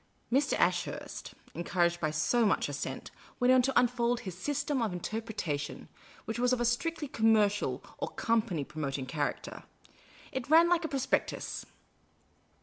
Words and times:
Mr. 0.33 0.57
Ashurst, 0.57 1.33
encouraged 1.53 1.99
by 1.99 2.09
so 2.09 2.43
much 2.43 2.67
assent, 2.67 3.11
went 3.39 3.53
on 3.53 3.61
to 3.61 3.79
unfold 3.79 4.21
his 4.21 4.35
System 4.35 4.81
of 4.81 4.91
Interpretation, 4.93 5.89
which 6.25 6.39
was 6.39 6.51
of 6.51 6.59
a 6.59 6.65
strictly 6.65 7.07
connnercial 7.07 7.83
or 7.99 8.07
company 8.07 8.63
promoting 8.63 9.05
character. 9.05 9.61
It 10.31 10.49
ran 10.49 10.67
like 10.69 10.83
a 10.83 10.87
prospectus. 10.89 11.67